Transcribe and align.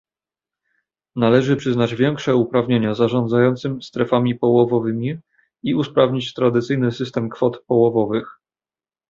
Należy 1.15 1.55
przyznać 1.55 1.95
większe 1.95 2.35
uprawnienia 2.35 2.93
zarządzającym 2.93 3.81
strefami 3.81 4.35
połowowymi 4.35 5.17
i 5.63 5.75
usprawnić 5.75 6.33
tradycyjny 6.33 6.91
system 6.91 7.29
kwot 7.29 7.63
połowowych 7.67 8.39